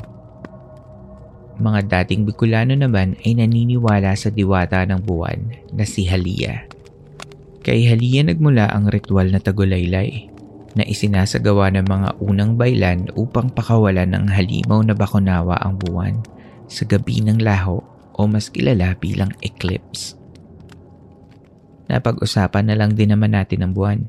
Mga 1.58 1.90
dating 1.90 2.28
Bicolano 2.28 2.76
naman 2.76 3.18
ay 3.24 3.40
naniniwala 3.40 4.14
sa 4.14 4.30
diwata 4.30 4.84
ng 4.86 5.02
buwan 5.02 5.40
na 5.74 5.88
si 5.88 6.06
Halia. 6.06 6.68
Kay 7.64 7.90
Halia 7.90 8.28
nagmula 8.28 8.70
ang 8.70 8.92
ritual 8.92 9.34
na 9.34 9.42
tagulaylay 9.42 10.30
na 10.78 10.86
isinasagawa 10.86 11.74
ng 11.74 11.88
mga 11.90 12.10
unang 12.22 12.54
baylan 12.60 13.10
upang 13.18 13.50
pakawalan 13.50 14.14
ng 14.14 14.30
halimaw 14.30 14.86
na 14.86 14.94
bakunawa 14.94 15.58
ang 15.66 15.82
buwan 15.82 16.14
sa 16.68 16.84
gabi 16.84 17.24
ng 17.24 17.40
laho 17.40 17.84
o 18.18 18.20
mas 18.28 18.52
kilala 18.52 18.94
bilang 19.00 19.32
eclipse. 19.42 20.18
Napag-usapan 21.88 22.68
na 22.68 22.76
lang 22.76 22.94
din 22.94 23.16
naman 23.16 23.32
natin 23.32 23.64
ang 23.64 23.72
buwan. 23.72 24.04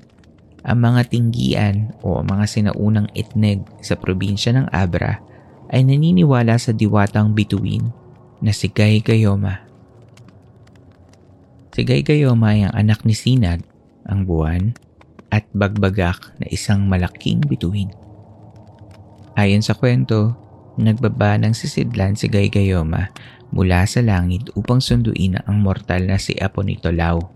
Ang 0.67 0.79
mga 0.83 1.03
tinggian 1.07 1.95
o 2.03 2.21
mga 2.21 2.45
sinaunang 2.50 3.07
etneg 3.15 3.62
sa 3.79 3.95
probinsya 3.95 4.50
ng 4.59 4.67
Abra 4.75 5.23
ay 5.71 5.87
naniniwala 5.87 6.59
sa 6.59 6.75
diwatang 6.75 7.33
bituin 7.33 7.95
na 8.43 8.50
si 8.50 8.67
Gay 8.67 8.99
Gayoma. 8.99 9.62
Si 11.71 11.87
Gay 11.87 12.03
Gayoma 12.03 12.59
ay 12.59 12.67
ang 12.67 12.75
anak 12.75 13.07
ni 13.07 13.15
Sinag, 13.15 13.62
ang 14.03 14.27
buwan, 14.27 14.75
at 15.31 15.47
Bagbagak 15.55 16.35
na 16.43 16.50
isang 16.50 16.88
malaking 16.91 17.45
bituin. 17.47 17.93
Ayon 19.38 19.62
sa 19.62 19.79
kwento, 19.79 20.35
nagbaba 20.78 21.35
ng 21.42 21.52
sisidlan 21.52 22.14
si 22.14 22.30
Gaygayoma 22.30 23.11
mula 23.50 23.82
sa 23.85 23.99
langit 24.00 24.49
upang 24.54 24.78
sunduin 24.78 25.40
ang 25.42 25.58
mortal 25.58 26.06
na 26.06 26.16
si 26.16 26.38
Aponitolao. 26.38 27.35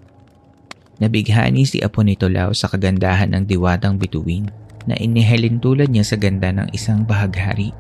Nabighani 1.03 1.67
si 1.67 1.83
Aponitolao 1.83 2.55
sa 2.55 2.71
kagandahan 2.71 3.35
ng 3.35 3.45
diwatang 3.51 3.99
bituin 3.99 4.47
na 4.87 4.95
inihalin 4.95 5.59
tulad 5.59 5.91
niya 5.91 6.07
sa 6.07 6.17
ganda 6.19 6.55
ng 6.55 6.71
isang 6.71 7.03
bahaghari. 7.03 7.75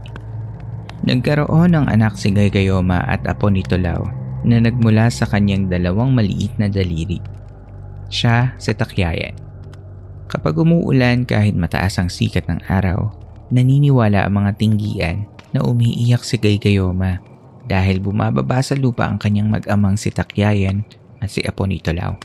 Nagkaroon 1.02 1.74
ng 1.74 1.86
anak 1.90 2.18
si 2.18 2.30
Gaygayoma 2.30 3.02
at 3.06 3.26
apo 3.26 3.50
ni 3.50 3.62
Tulaw 3.66 4.06
na 4.42 4.58
nagmula 4.58 5.10
sa 5.10 5.26
kanyang 5.26 5.70
dalawang 5.70 6.14
maliit 6.14 6.54
na 6.58 6.66
daliri. 6.66 7.18
Siya 8.10 8.54
si 8.58 8.74
Takyayan. 8.74 9.34
Kapag 10.30 10.54
umuulan 10.58 11.26
kahit 11.26 11.58
mataas 11.58 11.98
ang 11.98 12.08
sikat 12.08 12.46
ng 12.46 12.64
araw, 12.70 13.12
naniniwala 13.50 14.24
ang 14.24 14.42
mga 14.42 14.50
tinggian 14.56 15.28
na 15.52 15.60
umiiyak 15.64 16.24
si 16.24 16.40
Gaygayoma 16.40 17.20
dahil 17.68 18.02
bumababa 18.02 18.58
sa 18.64 18.74
lupa 18.74 19.06
ang 19.06 19.20
kanyang 19.20 19.52
mag-amang 19.52 19.94
si 19.94 20.10
Takyayan 20.10 20.82
at 21.22 21.30
si 21.30 21.44
Apo 21.46 21.68
ni 21.68 21.78
Tulaw. 21.78 22.18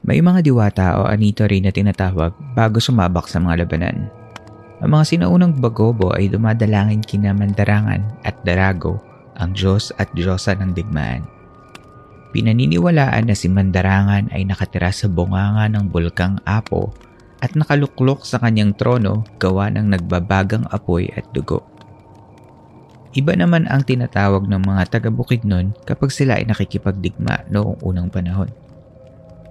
May 0.00 0.24
mga 0.24 0.40
diwata 0.40 0.86
o 0.96 1.04
anito 1.04 1.44
rin 1.44 1.68
na 1.68 1.72
tinatawag 1.74 2.32
bago 2.56 2.80
sumabak 2.80 3.28
sa 3.28 3.36
mga 3.36 3.66
labanan. 3.66 4.08
Ang 4.80 4.96
mga 4.96 5.04
sinaunang 5.12 5.60
bagobo 5.60 6.16
ay 6.16 6.32
dumadalangin 6.32 7.04
kina 7.04 7.36
Mandarangan 7.36 8.00
at 8.24 8.32
Darago, 8.48 8.96
ang 9.36 9.52
Diyos 9.52 9.92
at 10.00 10.08
Diyosa 10.16 10.56
ng 10.56 10.72
digmaan. 10.72 11.28
Pinaniniwalaan 12.32 13.28
na 13.28 13.36
si 13.36 13.52
Mandarangan 13.52 14.32
ay 14.32 14.48
nakatira 14.48 14.88
sa 14.88 15.04
bunganga 15.04 15.68
ng 15.68 15.84
bulkang 15.92 16.40
Apo 16.48 16.96
at 17.40 17.56
nakaluklok 17.56 18.24
sa 18.24 18.36
kanyang 18.40 18.76
trono 18.76 19.24
gawa 19.40 19.72
ng 19.72 19.96
nagbabagang 19.96 20.68
apoy 20.68 21.08
at 21.16 21.24
dugo. 21.32 21.64
Iba 23.10 23.34
naman 23.34 23.66
ang 23.66 23.82
tinatawag 23.82 24.46
ng 24.46 24.62
mga 24.62 24.82
taga-bukid 24.86 25.42
nun 25.42 25.74
kapag 25.82 26.14
sila 26.14 26.38
ay 26.38 26.46
nakikipagdigma 26.46 27.50
noong 27.50 27.82
unang 27.82 28.06
panahon. 28.06 28.46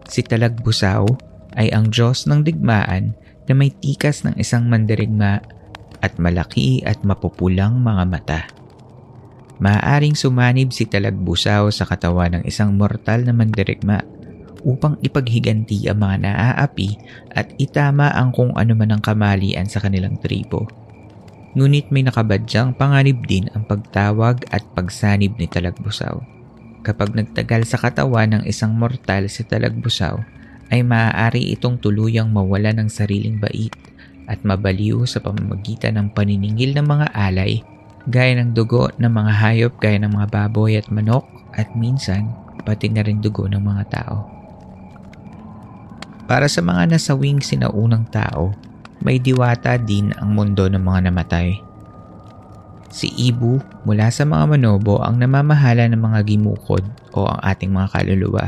Si 0.07 0.23
Talagbusaw 0.23 1.03
ay 1.59 1.67
ang 1.75 1.91
Diyos 1.91 2.23
ng 2.23 2.39
digmaan 2.45 3.11
na 3.49 3.53
may 3.57 3.73
tikas 3.73 4.23
ng 4.23 4.39
isang 4.39 4.69
mandirigma 4.71 5.43
at 5.99 6.15
malaki 6.15 6.79
at 6.87 7.03
mapupulang 7.03 7.83
mga 7.83 8.03
mata. 8.07 8.41
Maaaring 9.59 10.15
sumanib 10.15 10.71
si 10.71 10.87
Talagbusaw 10.87 11.67
sa 11.67 11.83
katawan 11.83 12.39
ng 12.39 12.43
isang 12.47 12.79
mortal 12.79 13.27
na 13.27 13.35
mandirigma 13.35 13.99
upang 14.63 14.99
ipaghiganti 15.03 15.87
ang 15.87 16.03
mga 16.03 16.29
naaapi 16.29 16.95
at 17.35 17.51
itama 17.59 18.11
ang 18.15 18.35
kung 18.35 18.51
ano 18.55 18.75
man 18.75 18.95
ang 18.95 19.01
kamalian 19.03 19.67
sa 19.67 19.83
kanilang 19.83 20.19
tribo. 20.19 20.67
Ngunit 21.57 21.89
may 21.89 22.05
nakabadyang 22.05 22.77
panganib 22.77 23.25
din 23.25 23.49
ang 23.57 23.65
pagtawag 23.65 24.45
at 24.53 24.61
pagsanib 24.77 25.33
ni 25.41 25.49
Talagbusaw. 25.49 26.21
Kapag 26.85 27.17
nagtagal 27.17 27.65
sa 27.65 27.81
katawan 27.81 28.39
ng 28.39 28.43
isang 28.45 28.77
mortal 28.77 29.27
si 29.27 29.43
Talagbusaw, 29.43 30.15
ay 30.69 30.85
maaari 30.85 31.49
itong 31.57 31.81
tuluyang 31.81 32.29
mawala 32.29 32.69
ng 32.77 32.87
sariling 32.87 33.41
bait 33.41 33.73
at 34.29 34.37
mabaliw 34.45 35.01
sa 35.09 35.17
pamamagitan 35.17 35.97
ng 35.97 36.07
paniningil 36.13 36.77
ng 36.77 36.85
mga 36.85 37.07
alay 37.17 37.65
gaya 38.07 38.37
ng 38.37 38.53
dugo 38.53 38.87
ng 38.95 39.09
mga 39.09 39.31
hayop 39.33 39.73
gaya 39.81 39.97
ng 39.99 40.13
mga 40.13 40.27
baboy 40.29 40.77
at 40.77 40.87
manok 40.93 41.25
at 41.57 41.67
minsan 41.73 42.29
pati 42.63 42.87
na 42.87 43.01
rin 43.01 43.19
dugo 43.19 43.49
ng 43.49 43.59
mga 43.59 43.83
tao. 43.89 44.38
Para 46.29 46.45
sa 46.45 46.61
mga 46.61 46.93
nasawing 46.93 47.41
sinaunang 47.41 48.05
tao, 48.13 48.53
may 49.01 49.17
diwata 49.17 49.81
din 49.81 50.13
ang 50.13 50.37
mundo 50.37 50.69
ng 50.69 50.77
mga 50.77 51.09
namatay. 51.09 51.57
Si 52.93 53.09
Ibu 53.09 53.57
mula 53.81 54.13
sa 54.13 54.29
mga 54.29 54.45
manobo 54.53 55.01
ang 55.01 55.17
namamahala 55.17 55.89
ng 55.89 55.97
mga 55.97 56.19
gimukod 56.29 56.85
o 57.17 57.25
ang 57.25 57.41
ating 57.41 57.73
mga 57.73 57.97
kaluluwa. 57.97 58.45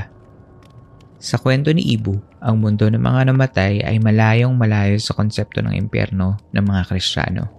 Sa 1.18 1.42
kwento 1.42 1.74
ni 1.74 1.98
Ibu, 1.98 2.22
ang 2.38 2.62
mundo 2.62 2.86
ng 2.86 3.02
mga 3.02 3.34
namatay 3.34 3.82
ay 3.82 3.98
malayong 3.98 4.54
malayo 4.54 5.02
sa 5.02 5.18
konsepto 5.18 5.66
ng 5.66 5.74
impyerno 5.74 6.38
ng 6.54 6.62
mga 6.62 6.86
Kristiyano. 6.86 7.50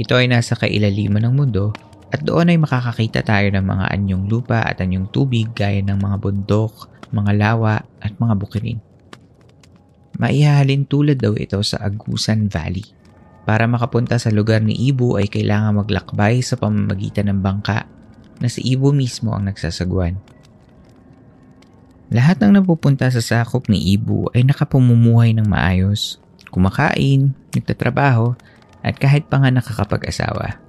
Ito 0.00 0.16
ay 0.16 0.32
nasa 0.32 0.56
kailaliman 0.56 1.28
ng 1.28 1.34
mundo 1.36 1.76
at 2.08 2.24
doon 2.24 2.48
ay 2.48 2.56
makakakita 2.56 3.20
tayo 3.20 3.52
ng 3.52 3.64
mga 3.68 3.84
anyong 4.00 4.32
lupa 4.32 4.64
at 4.64 4.80
anyong 4.80 5.12
tubig 5.12 5.52
gaya 5.52 5.84
ng 5.84 6.00
mga 6.00 6.16
bundok, 6.24 6.88
mga 7.12 7.36
lawa 7.36 7.84
at 8.00 8.16
mga 8.16 8.32
bukirin. 8.40 8.91
Maihahalin 10.20 10.84
tulad 10.84 11.16
daw 11.20 11.32
ito 11.36 11.60
sa 11.64 11.80
Agusan 11.80 12.52
Valley. 12.52 12.84
Para 13.42 13.66
makapunta 13.66 14.20
sa 14.20 14.30
lugar 14.30 14.62
ni 14.62 14.76
Ibu 14.92 15.18
ay 15.18 15.26
kailangan 15.26 15.82
maglakbay 15.82 16.44
sa 16.44 16.54
pamamagitan 16.54 17.32
ng 17.32 17.40
bangka 17.42 17.88
na 18.38 18.48
si 18.50 18.62
Ibu 18.62 18.94
mismo 18.94 19.34
ang 19.34 19.50
nagsasagwan. 19.50 20.18
Lahat 22.12 22.36
ng 22.44 22.60
napupunta 22.60 23.08
sa 23.08 23.24
sakop 23.24 23.72
ni 23.72 23.96
Ibu 23.96 24.36
ay 24.36 24.44
nakapumumuhay 24.44 25.32
ng 25.32 25.48
maayos, 25.48 26.20
kumakain, 26.52 27.32
nagtatrabaho, 27.56 28.36
at 28.84 29.00
kahit 29.00 29.32
pa 29.32 29.40
nga 29.40 29.48
nakakapag-asawa. 29.48 30.60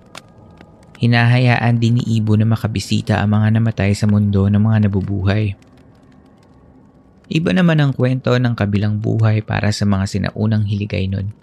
Hinahayaan 1.04 1.84
din 1.84 2.00
ni 2.00 2.04
Ibu 2.24 2.40
na 2.40 2.48
makabisita 2.48 3.20
ang 3.20 3.36
mga 3.36 3.60
namatay 3.60 3.92
sa 3.92 4.08
mundo 4.08 4.48
ng 4.48 4.62
mga 4.62 4.88
nabubuhay. 4.88 5.52
Iba 7.34 7.50
naman 7.50 7.82
ang 7.82 7.98
kwento 7.98 8.30
ng 8.38 8.54
kabilang 8.54 9.02
buhay 9.02 9.42
para 9.42 9.74
sa 9.74 9.90
mga 9.90 10.06
sinaunang 10.06 10.70
hiligay 10.70 11.10
nun. 11.10 11.34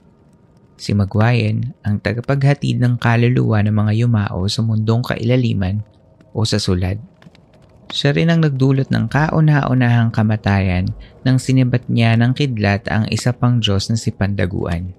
Si 0.79 0.94
Magwayen 0.94 1.74
ang 1.83 1.98
tagapaghatid 1.98 2.79
ng 2.79 2.94
kaluluwa 2.94 3.59
ng 3.66 3.74
mga 3.74 3.92
yumao 4.07 4.46
sa 4.46 4.62
mundong 4.62 5.03
kailaliman 5.03 5.83
o 6.31 6.46
sa 6.46 6.62
sulad. 6.62 7.03
Siya 7.90 8.14
rin 8.14 8.31
ang 8.31 8.38
nagdulot 8.38 8.87
ng 8.87 9.11
kauna-unahang 9.11 10.14
kamatayan 10.14 10.94
nang 11.26 11.42
sinibat 11.42 11.90
niya 11.90 12.14
ng 12.14 12.38
kidlat 12.38 12.87
ang 12.87 13.11
isa 13.11 13.35
pang 13.35 13.59
Diyos 13.59 13.90
na 13.90 13.98
si 13.98 14.14
Pandaguan. 14.14 14.94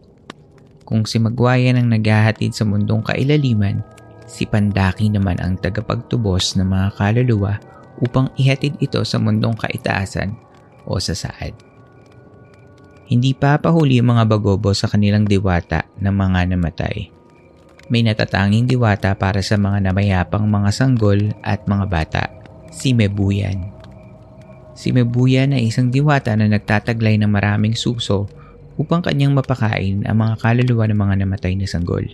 Kung 0.83 1.07
si 1.07 1.23
Magwayan 1.23 1.79
ang 1.79 1.87
naghahatid 1.87 2.51
sa 2.51 2.67
mundong 2.67 3.07
kailaliman, 3.07 3.79
si 4.27 4.43
Pandaki 4.43 5.07
naman 5.07 5.39
ang 5.39 5.55
tagapagtubos 5.55 6.59
ng 6.59 6.67
mga 6.67 6.87
kaluluwa 6.99 7.55
upang 8.03 8.27
ihatid 8.35 8.75
ito 8.83 8.99
sa 9.07 9.15
mundong 9.23 9.55
kaitaasan 9.55 10.50
o 10.85 10.97
sa 10.97 11.13
saad. 11.13 11.53
Hindi 13.11 13.35
pa 13.35 13.59
pahuli 13.59 13.99
ang 13.99 14.15
mga 14.15 14.23
bagobo 14.23 14.71
sa 14.71 14.87
kanilang 14.87 15.27
diwata 15.27 15.83
ng 15.99 16.15
mga 16.15 16.55
namatay. 16.55 17.11
May 17.91 18.07
natatanging 18.07 18.71
diwata 18.71 19.11
para 19.19 19.43
sa 19.43 19.59
mga 19.59 19.91
namayapang 19.91 20.47
mga 20.47 20.71
sanggol 20.71 21.35
at 21.43 21.67
mga 21.67 21.85
bata 21.91 22.23
si 22.71 22.95
Mebuyan. 22.95 23.67
Si 24.71 24.95
Mebuyan 24.95 25.51
ay 25.51 25.67
isang 25.67 25.91
diwata 25.91 26.31
na 26.39 26.47
nagtataglay 26.47 27.19
ng 27.19 27.27
maraming 27.27 27.75
suso 27.75 28.31
upang 28.79 29.03
kanyang 29.03 29.35
mapakain 29.35 30.07
ang 30.07 30.17
mga 30.23 30.39
kaluluwa 30.39 30.87
ng 30.87 30.99
mga 31.03 31.15
namatay 31.27 31.59
na 31.59 31.67
sanggol. 31.67 32.07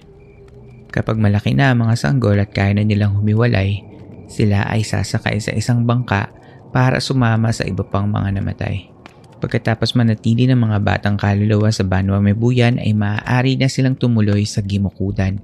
Kapag 0.90 1.22
malaki 1.22 1.54
na 1.54 1.78
ang 1.78 1.86
mga 1.86 1.94
sanggol 1.94 2.42
at 2.42 2.50
kaya 2.50 2.74
na 2.74 2.82
nilang 2.82 3.14
humiwalay, 3.14 3.86
sila 4.26 4.66
ay 4.66 4.82
sasakay 4.82 5.38
sa 5.38 5.54
isang 5.54 5.86
bangka 5.86 6.34
para 6.72 7.00
sumama 7.00 7.52
sa 7.54 7.64
iba 7.64 7.84
pang 7.86 8.08
mga 8.08 8.40
namatay. 8.40 8.90
Pagkatapos 9.38 9.94
manatili 9.94 10.50
ng 10.50 10.58
mga 10.58 10.78
batang 10.82 11.16
kaluluwa 11.18 11.70
sa 11.70 11.86
Banwa 11.86 12.18
Mebuyan 12.18 12.82
ay 12.82 12.98
maaari 12.98 13.54
na 13.54 13.70
silang 13.70 13.94
tumuloy 13.94 14.50
sa 14.50 14.66
Gimukudan 14.66 15.38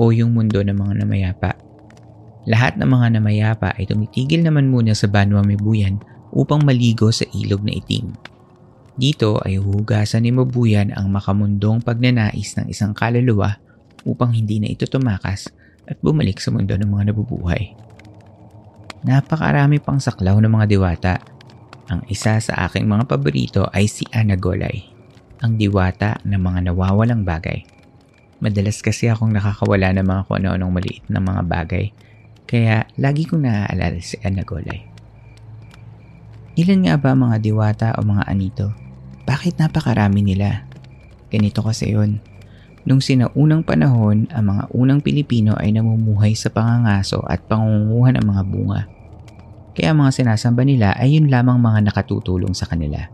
o 0.00 0.10
yung 0.10 0.32
mundo 0.32 0.64
ng 0.64 0.72
mga 0.72 1.04
namayapa. 1.04 1.52
Lahat 2.48 2.76
ng 2.80 2.88
mga 2.88 3.20
namayapa 3.20 3.76
ay 3.76 3.84
tumitigil 3.84 4.40
naman 4.40 4.72
muna 4.72 4.96
sa 4.96 5.08
Banwa 5.12 5.44
Mebuyan 5.44 6.00
upang 6.32 6.64
maligo 6.64 7.12
sa 7.12 7.28
ilog 7.36 7.62
na 7.62 7.76
itim. 7.76 8.16
Dito 8.94 9.42
ay 9.44 9.60
huhugasan 9.60 10.24
ni 10.24 10.30
Mabuyan 10.32 10.94
ang 10.94 11.10
makamundong 11.12 11.82
pagnanais 11.84 12.56
ng 12.56 12.70
isang 12.70 12.96
kaluluwa 12.96 13.60
upang 14.06 14.32
hindi 14.32 14.62
na 14.62 14.70
ito 14.70 14.86
tumakas 14.88 15.50
at 15.84 16.00
bumalik 16.00 16.40
sa 16.40 16.48
mundo 16.54 16.72
ng 16.78 16.88
mga 16.88 17.12
nabubuhay. 17.12 17.76
Napakarami 19.04 19.84
pang 19.84 20.00
saklaw 20.00 20.40
ng 20.40 20.48
mga 20.48 20.66
diwata. 20.72 21.14
Ang 21.92 22.08
isa 22.08 22.40
sa 22.40 22.64
aking 22.64 22.88
mga 22.88 23.04
paborito 23.04 23.68
ay 23.68 23.84
si 23.84 24.08
Anagolay, 24.08 24.80
ang 25.44 25.60
diwata 25.60 26.16
ng 26.24 26.40
mga 26.40 26.72
nawawalang 26.72 27.20
bagay. 27.20 27.68
Madalas 28.40 28.80
kasi 28.80 29.12
akong 29.12 29.36
nakakawala 29.36 29.92
ng 29.92 30.08
mga 30.08 30.20
kung 30.24 30.36
ano-anong 30.40 30.72
maliit 30.72 31.04
na 31.12 31.20
mga 31.20 31.42
bagay 31.44 31.92
kaya 32.48 32.88
lagi 32.96 33.28
kong 33.28 33.44
naaalala 33.44 34.00
si 34.00 34.16
Anagolay. 34.24 34.88
Ilan 36.56 36.88
nga 36.88 36.96
ba 36.96 37.12
mga 37.12 37.36
diwata 37.44 37.88
o 38.00 38.08
mga 38.08 38.24
anito? 38.24 38.72
Bakit 39.28 39.60
napakarami 39.60 40.24
nila? 40.24 40.64
Ganito 41.28 41.60
kasi 41.60 41.92
yun. 41.92 42.24
Nung 42.88 43.04
sinaunang 43.04 43.68
panahon, 43.68 44.32
ang 44.32 44.44
mga 44.48 44.64
unang 44.72 45.00
Pilipino 45.04 45.56
ay 45.60 45.76
namumuhay 45.76 46.32
sa 46.32 46.48
pangangaso 46.48 47.20
at 47.28 47.44
pangunguha 47.44 48.16
ng 48.16 48.24
mga 48.24 48.42
bunga. 48.48 48.93
Kaya 49.74 49.90
mga 49.90 50.10
sinasamba 50.14 50.62
nila 50.62 50.94
ay 50.94 51.18
yun 51.18 51.26
lamang 51.26 51.58
mga 51.58 51.90
nakatutulong 51.90 52.54
sa 52.54 52.70
kanila. 52.70 53.10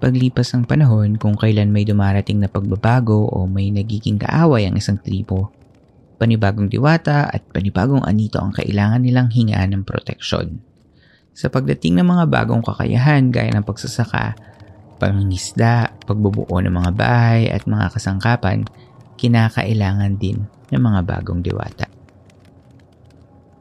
Paglipas 0.00 0.56
ng 0.56 0.64
panahon, 0.64 1.20
kung 1.20 1.36
kailan 1.36 1.68
may 1.68 1.84
dumarating 1.84 2.40
na 2.40 2.48
pagbabago 2.48 3.28
o 3.28 3.44
may 3.44 3.68
nagiging 3.68 4.16
kaaway 4.16 4.64
ang 4.64 4.80
isang 4.80 4.96
tribo, 4.96 5.52
panibagong 6.16 6.72
diwata 6.72 7.28
at 7.28 7.44
panibagong 7.52 8.06
anito 8.08 8.40
ang 8.40 8.56
kailangan 8.56 9.04
nilang 9.04 9.28
hingaan 9.28 9.76
ng 9.76 9.82
proteksyon. 9.84 10.64
Sa 11.36 11.52
pagdating 11.52 12.00
ng 12.00 12.08
mga 12.08 12.24
bagong 12.30 12.64
kakayahan 12.64 13.28
gaya 13.28 13.52
ng 13.52 13.66
pagsasaka, 13.66 14.34
pangingisda, 14.98 15.94
pagbubuo 16.08 16.58
ng 16.58 16.74
mga 16.74 16.90
bahay 16.96 17.46
at 17.52 17.68
mga 17.68 17.94
kasangkapan, 17.94 18.66
kinakailangan 19.18 20.18
din 20.18 20.46
ng 20.70 20.82
mga 20.82 21.00
bagong 21.04 21.42
diwata. 21.42 21.97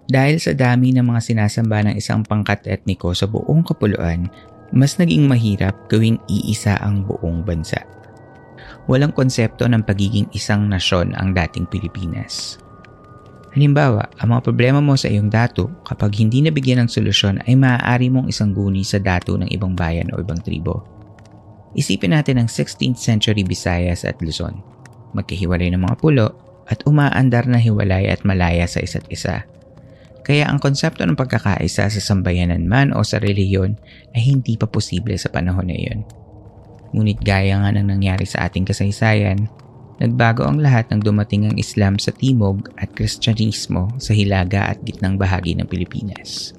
Dahil 0.07 0.39
sa 0.39 0.55
dami 0.55 0.95
ng 0.95 1.03
mga 1.03 1.19
sinasamba 1.19 1.83
ng 1.83 1.95
isang 1.99 2.23
pangkat 2.23 2.63
etniko 2.63 3.11
sa 3.11 3.27
buong 3.27 3.59
kapuluan, 3.67 4.31
mas 4.71 4.95
naging 4.95 5.27
mahirap 5.27 5.75
gawing 5.91 6.15
iisa 6.31 6.79
ang 6.79 7.03
buong 7.03 7.43
bansa. 7.43 7.83
Walang 8.87 9.11
konsepto 9.11 9.67
ng 9.67 9.83
pagiging 9.83 10.31
isang 10.31 10.71
nasyon 10.71 11.11
ang 11.19 11.35
dating 11.35 11.67
Pilipinas. 11.67 12.55
Halimbawa, 13.51 14.07
ang 14.23 14.31
mga 14.31 14.47
problema 14.47 14.79
mo 14.79 14.95
sa 14.95 15.11
iyong 15.11 15.27
datu 15.27 15.67
kapag 15.83 16.15
hindi 16.23 16.39
nabigyan 16.39 16.87
ng 16.87 16.89
solusyon 16.91 17.43
ay 17.43 17.59
maaari 17.59 18.07
mong 18.07 18.31
isang 18.31 18.55
guni 18.55 18.87
sa 18.87 19.03
datu 19.03 19.35
ng 19.35 19.51
ibang 19.51 19.75
bayan 19.75 20.07
o 20.15 20.23
ibang 20.23 20.39
tribo. 20.39 20.87
Isipin 21.75 22.15
natin 22.15 22.39
ang 22.39 22.47
16th 22.47 23.01
century 23.01 23.43
Visayas 23.43 24.07
at 24.07 24.23
Luzon. 24.23 24.63
Magkahiwalay 25.11 25.67
ng 25.73 25.83
mga 25.83 25.99
pulo 25.99 26.31
at 26.67 26.79
umaandar 26.87 27.47
na 27.49 27.59
hiwalay 27.59 28.07
at 28.07 28.23
malaya 28.23 28.63
sa 28.69 28.79
isa't 28.79 29.07
isa. 29.11 29.43
Kaya 30.27 30.51
ang 30.51 30.59
konsepto 30.59 31.07
ng 31.07 31.15
pagkakaisa 31.15 31.87
sa 31.87 32.01
sambayanan 32.03 32.67
man 32.67 32.91
o 32.91 32.99
sa 32.99 33.15
reliyon 33.15 33.79
ay 34.11 34.27
hindi 34.27 34.59
pa 34.59 34.67
posible 34.67 35.15
sa 35.15 35.31
panahon 35.31 35.71
na 35.71 35.79
iyon. 35.79 36.03
Ngunit 36.91 37.23
gaya 37.23 37.55
nga 37.63 37.71
ng 37.71 37.87
nangyari 37.87 38.27
sa 38.27 38.43
ating 38.51 38.67
kasaysayan, 38.67 39.47
nagbago 40.03 40.43
ang 40.43 40.59
lahat 40.59 40.91
ng 40.91 40.99
dumating 40.99 41.47
ang 41.47 41.55
Islam 41.55 41.95
sa 41.95 42.11
Timog 42.11 42.67
at 42.75 42.91
Kristyanismo 42.91 43.95
sa 44.03 44.11
hilaga 44.11 44.67
at 44.67 44.83
gitnang 44.83 45.15
bahagi 45.15 45.55
ng 45.55 45.67
Pilipinas. 45.67 46.51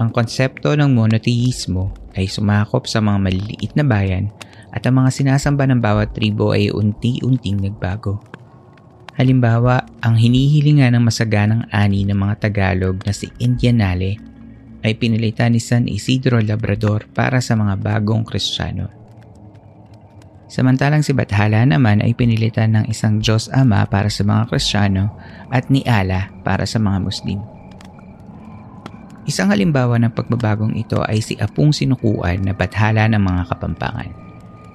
Ang 0.00 0.08
konsepto 0.08 0.72
ng 0.72 0.88
monotheismo 0.88 1.92
ay 2.16 2.32
sumakop 2.32 2.88
sa 2.88 3.04
mga 3.04 3.18
maliliit 3.28 3.72
na 3.76 3.84
bayan 3.84 4.32
at 4.72 4.82
ang 4.88 5.04
mga 5.04 5.12
sinasamba 5.12 5.68
ng 5.68 5.84
bawat 5.84 6.16
tribo 6.16 6.56
ay 6.56 6.72
unti-unting 6.72 7.60
nagbago. 7.60 8.18
Halimbawa, 9.14 9.86
ang 10.02 10.18
hinihilingan 10.18 10.98
ng 10.98 11.06
masaganang 11.06 11.62
ani 11.70 12.02
ng 12.02 12.18
mga 12.18 12.50
Tagalog 12.50 12.98
na 13.06 13.14
si 13.14 13.30
Indianale 13.38 14.18
ay 14.82 14.98
pinilitan 14.98 15.54
ni 15.54 15.62
San 15.62 15.86
Isidro 15.86 16.42
Labrador 16.42 17.06
para 17.14 17.38
sa 17.38 17.54
mga 17.54 17.78
bagong 17.78 18.26
Kristiyano. 18.26 18.90
Samantalang 20.50 21.06
si 21.06 21.14
Bathala 21.14 21.62
naman 21.62 22.02
ay 22.02 22.12
pinilitan 22.18 22.74
ng 22.74 22.84
isang 22.90 23.22
Diyos 23.22 23.46
Ama 23.54 23.86
para 23.86 24.10
sa 24.10 24.26
mga 24.26 24.50
Kristiyano 24.50 25.14
at 25.46 25.70
ni 25.70 25.86
Allah 25.86 26.34
para 26.42 26.66
sa 26.66 26.82
mga 26.82 26.98
Muslim. 26.98 27.38
Isang 29.30 29.54
halimbawa 29.54 29.94
ng 30.02 30.10
pagbabagong 30.10 30.74
ito 30.74 31.00
ay 31.06 31.22
si 31.22 31.38
Apong 31.38 31.70
Sinukuan 31.70 32.44
na 32.44 32.52
Bathala 32.52 33.06
ng 33.08 33.22
mga 33.22 33.42
Kapampangan. 33.46 34.10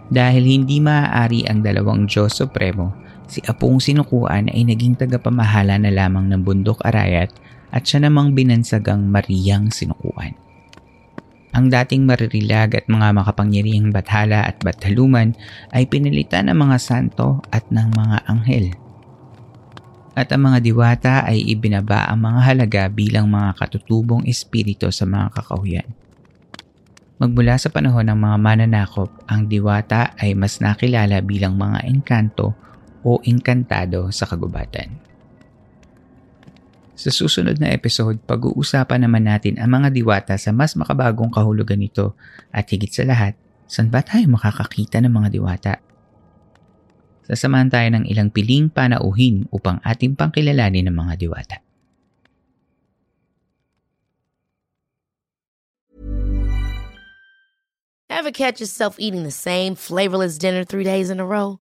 Dahil 0.10 0.42
hindi 0.42 0.82
maaari 0.82 1.46
ang 1.46 1.62
dalawang 1.62 2.10
Diyos 2.10 2.40
Supremo 2.40 3.09
si 3.30 3.40
Apong 3.46 3.78
sinukuan 3.78 4.50
ay 4.50 4.66
naging 4.66 4.98
tagapamahala 4.98 5.78
na 5.78 5.94
lamang 5.94 6.28
ng 6.28 6.42
bundok 6.42 6.82
Arayat 6.82 7.30
at 7.70 7.86
siya 7.86 8.10
namang 8.10 8.34
binansagang 8.34 9.06
Mariyang 9.08 9.70
sinukuan. 9.70 10.34
Ang 11.50 11.74
dating 11.74 12.06
maririlag 12.06 12.78
at 12.78 12.86
mga 12.86 13.10
makapangyarihang 13.10 13.90
bathala 13.90 14.46
at 14.46 14.62
bathaluman 14.62 15.34
ay 15.74 15.90
pinilitan 15.90 16.46
ng 16.46 16.58
mga 16.58 16.78
santo 16.78 17.42
at 17.50 17.66
ng 17.74 17.90
mga 17.90 18.18
anghel. 18.30 18.66
At 20.14 20.30
ang 20.30 20.46
mga 20.46 20.60
diwata 20.62 21.14
ay 21.26 21.42
ibinaba 21.50 22.06
ang 22.06 22.22
mga 22.22 22.40
halaga 22.44 22.84
bilang 22.92 23.34
mga 23.34 23.58
katutubong 23.58 24.30
espiritu 24.30 24.94
sa 24.94 25.10
mga 25.10 25.34
kakahuyan. 25.42 25.90
Magmula 27.20 27.58
sa 27.58 27.74
panahon 27.74 28.08
ng 28.08 28.20
mga 28.20 28.38
mananakop, 28.40 29.12
ang 29.28 29.50
diwata 29.50 30.16
ay 30.22 30.38
mas 30.38 30.62
nakilala 30.62 31.20
bilang 31.20 31.58
mga 31.58 31.84
engkanto 31.90 32.56
o 33.04 33.22
inkantado 33.24 34.12
sa 34.12 34.28
kagubatan. 34.28 35.10
Sa 37.00 37.16
susunod 37.16 37.64
na 37.64 37.72
episode, 37.72 38.20
pag-uusapan 38.28 39.08
naman 39.08 39.24
natin 39.24 39.56
ang 39.56 39.72
mga 39.72 39.96
diwata 39.96 40.36
sa 40.36 40.52
mas 40.52 40.76
makabagong 40.76 41.32
kahulugan 41.32 41.80
nito 41.80 42.12
at 42.52 42.68
higit 42.68 42.92
sa 42.92 43.08
lahat, 43.08 43.40
saan 43.72 43.88
ba 43.88 44.04
tayo 44.04 44.28
makakakita 44.28 45.00
ng 45.00 45.14
mga 45.16 45.30
diwata? 45.32 45.74
Sasamahan 47.24 47.72
tayo 47.72 47.88
ng 47.96 48.04
ilang 48.04 48.28
piling 48.34 48.68
panauhin 48.68 49.48
upang 49.48 49.80
ating 49.86 50.18
pangkilalanin 50.18 50.92
ng 50.92 50.96
mga 50.98 51.14
diwata. 51.16 51.58
Ever 58.12 58.36
catch 58.36 58.60
yourself 58.60 59.00
eating 59.00 59.24
the 59.24 59.32
same 59.32 59.80
flavorless 59.80 60.36
dinner 60.36 60.68
three 60.68 60.84
days 60.84 61.08
in 61.08 61.24
a 61.24 61.26
row? 61.26 61.64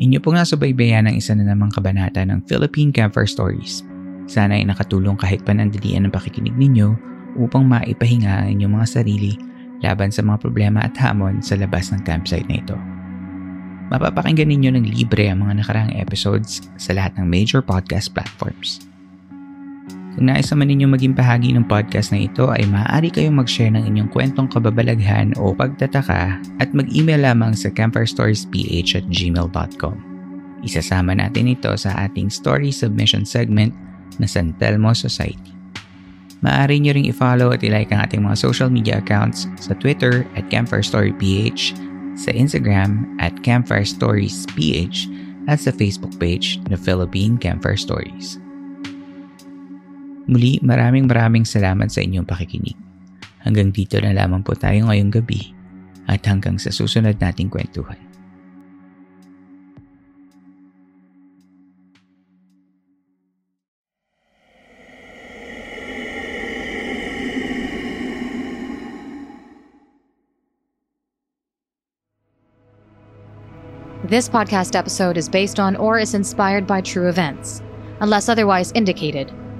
Inyo 0.00 0.16
po 0.24 0.32
nga 0.32 0.48
subaybayan 0.48 1.04
ang 1.04 1.20
isa 1.20 1.36
na 1.36 1.44
namang 1.44 1.68
kabanata 1.76 2.24
ng 2.24 2.48
Philippine 2.48 2.88
Campfire 2.88 3.28
Stories. 3.28 3.84
Sana 4.24 4.56
ay 4.56 4.64
nakatulong 4.64 5.20
kahit 5.20 5.44
panandalian 5.44 6.08
ng 6.08 6.12
pakikinig 6.14 6.56
ninyo 6.56 6.96
upang 7.36 7.68
maipahinga 7.68 8.48
ang 8.48 8.48
inyong 8.56 8.80
mga 8.80 8.88
sarili 8.88 9.36
laban 9.84 10.08
sa 10.08 10.24
mga 10.24 10.40
problema 10.40 10.88
at 10.88 10.96
hamon 10.96 11.44
sa 11.44 11.52
labas 11.60 11.92
ng 11.92 12.00
campsite 12.08 12.48
na 12.48 12.64
ito. 12.64 12.76
Mapapakinggan 13.92 14.48
ninyo 14.48 14.72
ng 14.72 14.88
libre 14.88 15.28
ang 15.28 15.44
mga 15.44 15.60
nakaraang 15.60 15.92
episodes 15.92 16.64
sa 16.80 16.96
lahat 16.96 17.12
ng 17.20 17.28
major 17.28 17.60
podcast 17.60 18.08
platforms. 18.16 18.80
Kung 20.16 20.26
nais 20.26 20.50
naman 20.50 20.74
ninyo 20.74 20.90
maging 20.90 21.14
bahagi 21.14 21.54
ng 21.54 21.70
podcast 21.70 22.10
na 22.10 22.26
ito 22.26 22.50
ay 22.50 22.66
maaari 22.66 23.14
kayong 23.14 23.38
mag-share 23.38 23.70
ng 23.70 23.86
inyong 23.86 24.10
kwentong 24.10 24.50
kababalaghan 24.50 25.38
o 25.38 25.54
pagtataka 25.54 26.34
at 26.58 26.68
mag-email 26.74 27.22
lamang 27.22 27.54
sa 27.54 27.70
campfirestoriesph 27.70 28.50
at 28.98 29.06
gmail.com. 29.06 29.96
Isasama 30.66 31.14
natin 31.14 31.54
ito 31.54 31.70
sa 31.78 31.94
ating 32.10 32.26
story 32.26 32.74
submission 32.74 33.22
segment 33.22 33.70
na 34.18 34.26
San 34.26 34.50
Telmo 34.58 34.90
Society. 34.92 35.54
Maaari 36.42 36.80
nyo 36.82 36.96
ring 36.96 37.06
i-follow 37.06 37.54
at 37.54 37.62
i-like 37.62 37.92
ang 37.94 38.02
ating 38.02 38.24
mga 38.24 38.36
social 38.40 38.72
media 38.72 38.98
accounts 38.98 39.46
sa 39.60 39.76
Twitter 39.78 40.26
at 40.34 40.48
CampfireStoryPH, 40.50 41.76
sa 42.18 42.34
Instagram 42.34 43.06
at 43.22 43.32
CampfireStoriesPH 43.46 45.08
at 45.48 45.60
sa 45.62 45.72
Facebook 45.72 46.12
page 46.20 46.60
na 46.68 46.76
Philippine 46.76 47.40
Campfire 47.40 47.78
Stories. 47.78 48.49
Muli 50.28 50.60
maraming 50.60 51.08
maraming 51.08 51.48
salamat 51.48 51.88
sa 51.88 52.04
inyong 52.04 52.28
pakikinig. 52.28 52.76
Hanggang 53.40 53.72
dito 53.72 53.96
na 54.02 54.12
lamang 54.12 54.44
po 54.44 54.52
tayo 54.52 54.84
ngayong 54.84 55.08
gabi 55.08 55.56
at 56.10 56.20
hanggang 56.28 56.60
sa 56.60 56.68
susunod 56.68 57.16
nating 57.16 57.48
kwentuhan. 57.48 57.96
This 74.10 74.26
podcast 74.26 74.74
episode 74.74 75.14
is 75.14 75.30
based 75.30 75.62
on 75.62 75.78
or 75.78 76.02
is 76.02 76.18
inspired 76.18 76.66
by 76.66 76.82
true 76.82 77.06
events. 77.06 77.62
Unless 78.02 78.28
otherwise 78.28 78.74
indicated, 78.74 79.30